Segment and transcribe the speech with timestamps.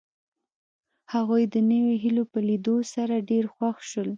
[1.13, 4.09] هغوی د نویو هیلو په لیدو سره ډېر خوښ شول